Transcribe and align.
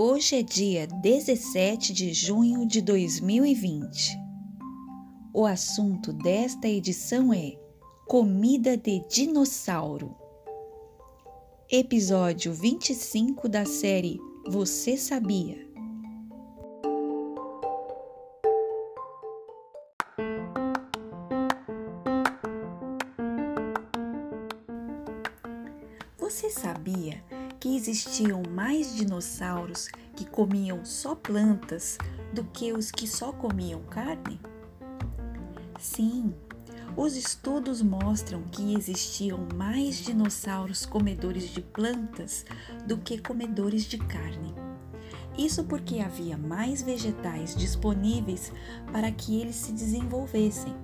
Hoje 0.00 0.36
é 0.36 0.42
dia 0.44 0.86
17 0.86 1.92
de 1.92 2.12
junho 2.12 2.64
de 2.64 2.80
2020. 2.80 4.16
O 5.34 5.44
assunto 5.44 6.12
desta 6.12 6.68
edição 6.68 7.34
é 7.34 7.58
Comida 8.06 8.76
de 8.76 9.00
Dinossauro. 9.08 10.14
Episódio 11.68 12.52
25 12.52 13.48
da 13.48 13.64
série 13.64 14.20
Você 14.46 14.96
Sabia? 14.96 15.66
Você 26.16 26.50
sabia 26.50 27.20
que 27.60 27.76
existiam 27.76 28.42
mais 28.50 28.94
dinossauros 28.94 29.88
que 30.14 30.24
comiam 30.24 30.84
só 30.84 31.14
plantas 31.14 31.98
do 32.32 32.44
que 32.44 32.72
os 32.72 32.90
que 32.90 33.06
só 33.06 33.32
comiam 33.32 33.82
carne? 33.84 34.40
Sim, 35.78 36.34
os 36.96 37.16
estudos 37.16 37.80
mostram 37.80 38.42
que 38.42 38.74
existiam 38.74 39.46
mais 39.54 39.96
dinossauros 39.96 40.84
comedores 40.84 41.48
de 41.48 41.62
plantas 41.62 42.44
do 42.86 42.98
que 42.98 43.18
comedores 43.18 43.84
de 43.84 43.98
carne. 43.98 44.54
Isso 45.36 45.62
porque 45.62 46.00
havia 46.00 46.36
mais 46.36 46.82
vegetais 46.82 47.54
disponíveis 47.54 48.52
para 48.92 49.12
que 49.12 49.40
eles 49.40 49.54
se 49.54 49.72
desenvolvessem. 49.72 50.74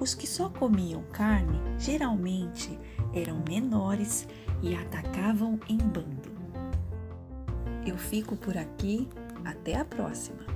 Os 0.00 0.14
que 0.14 0.26
só 0.26 0.48
comiam 0.48 1.04
carne 1.12 1.60
geralmente 1.78 2.76
eram 3.18 3.42
menores 3.48 4.28
e 4.62 4.74
atacavam 4.74 5.58
em 5.68 5.78
bando. 5.78 6.36
Eu 7.86 7.96
fico 7.96 8.36
por 8.36 8.56
aqui, 8.56 9.08
até 9.44 9.76
a 9.76 9.84
próxima! 9.84 10.55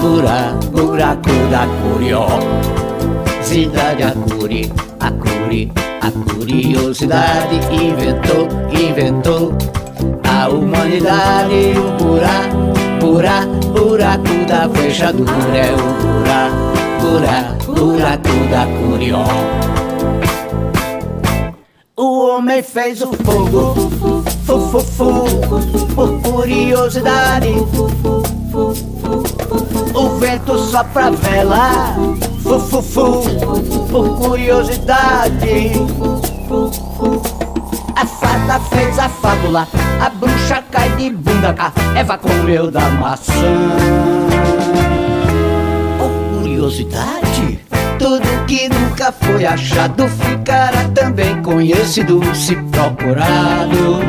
buraco, 0.00 0.66
buraco 0.70 1.30
da 1.50 1.66
curiosidade, 3.40 4.02
a 4.02 4.12
curi, 4.12 4.72
a 5.00 5.10
curi, 5.10 5.72
a 6.00 6.10
curiosidade 6.10 7.56
inventou, 7.72 8.48
inventou 8.72 9.52
a 10.24 10.48
humanidade, 10.48 11.74
o 11.76 11.90
buraco, 12.02 12.72
buraco, 13.00 13.68
buraco 13.68 14.44
da 14.46 14.68
fechadura 14.68 15.56
é 15.56 15.72
o 15.72 15.76
buraco, 16.02 16.78
buraco, 17.00 17.72
buraco 17.72 18.34
da 18.50 18.66
curiosidade. 18.66 19.58
O 21.96 22.28
homem 22.28 22.62
fez 22.62 23.02
o 23.02 23.12
fogo, 23.12 23.74
fu, 24.46 24.60
fu, 24.68 24.80
fu, 24.80 25.24
por 25.96 26.10
curiosidade. 26.22 27.48
O 29.94 30.18
vento 30.18 30.58
sopra 30.58 31.10
vela, 31.10 31.94
fu, 32.42 32.60
fu, 32.60 32.82
fu, 32.82 33.22
por 33.90 34.18
curiosidade. 34.18 35.72
A 37.96 38.06
fada 38.06 38.60
fez 38.60 38.98
a 38.98 39.08
fábula, 39.08 39.66
a 40.00 40.10
bruxa 40.10 40.62
cai 40.70 40.90
de 40.96 41.10
bunda 41.10 41.52
cá, 41.52 41.72
Eva 41.96 42.18
comeu 42.18 42.70
da 42.70 42.88
maçã. 42.90 43.32
Por 45.98 46.40
curiosidade, 46.40 47.60
tudo 47.98 48.46
que 48.46 48.68
nunca 48.68 49.10
foi 49.12 49.46
achado 49.46 50.06
ficará 50.08 50.84
também 50.94 51.42
conhecido 51.42 52.20
se 52.34 52.54
procurado. 52.54 54.00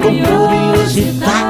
Com 0.00 0.18
curiosidade. 0.24 1.49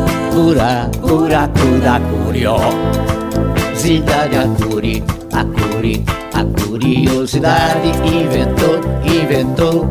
buraco, 0.31 0.97
buraco 0.99 1.79
da 1.83 1.99
curiosidade, 1.99 4.37
a 4.37 4.47
curi, 4.63 5.03
a 5.33 5.43
curi, 5.45 6.03
a 6.33 6.45
curiosidade 6.61 7.89
inventou, 8.05 8.79
inventou 9.05 9.89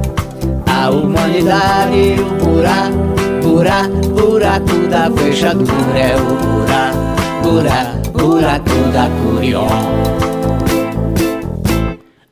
a 0.66 0.90
humanidade, 0.90 2.16
o 2.20 2.24
buraco, 2.44 3.14
buraco, 3.42 4.08
buraco 4.08 4.86
da 4.88 5.10
fechadura 5.10 5.98
é 5.98 6.16
o 6.16 6.36
buraco, 6.46 6.98
buraco, 7.42 8.10
buraco 8.12 8.90
da 8.92 9.08
curiosidade. 9.22 10.00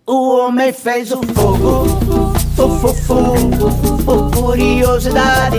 O 0.07 0.39
homem 0.39 0.73
fez 0.73 1.13
o 1.13 1.21
fogo, 1.35 1.87
fu, 2.57 2.69
fu, 2.79 2.89
fu, 2.95 3.25
por 4.05 4.31
curiosidade. 4.31 5.59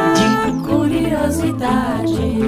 Curiosidade. 1.41 2.40